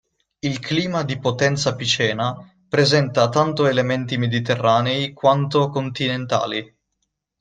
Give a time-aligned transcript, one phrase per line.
[0.39, 2.35] Il clima di Potenza Picena
[2.67, 6.75] presenta tanto elementi mediterranei quanto continentali.